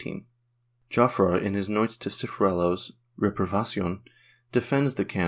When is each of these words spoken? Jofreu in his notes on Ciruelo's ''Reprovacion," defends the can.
Jofreu 0.89 1.39
in 1.39 1.53
his 1.53 1.69
notes 1.69 1.95
on 2.01 2.09
Ciruelo's 2.11 2.91
''Reprovacion," 3.19 3.99
defends 4.51 4.95
the 4.95 5.05
can. 5.05 5.19